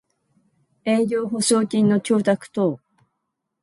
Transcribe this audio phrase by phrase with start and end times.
[0.83, 2.79] 営業保証金の供託等